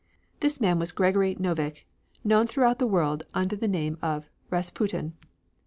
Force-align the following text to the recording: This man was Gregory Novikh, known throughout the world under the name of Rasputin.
This 0.39 0.59
man 0.59 0.79
was 0.79 0.91
Gregory 0.91 1.35
Novikh, 1.35 1.85
known 2.23 2.47
throughout 2.47 2.79
the 2.79 2.87
world 2.87 3.21
under 3.35 3.55
the 3.55 3.67
name 3.67 3.99
of 4.01 4.31
Rasputin. 4.49 5.13